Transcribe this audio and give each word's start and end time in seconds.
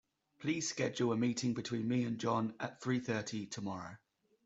Please 0.39 0.67
schedule 0.67 1.11
a 1.11 1.15
meeting 1.15 1.53
between 1.53 1.87
me 1.87 2.05
and 2.05 2.17
John 2.17 2.55
at 2.59 2.81
three 2.81 2.99
thirty 2.99 3.45
tomorrow. 3.45 3.97